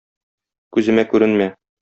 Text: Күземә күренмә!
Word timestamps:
Күземә 0.77 1.05
күренмә! 1.13 1.51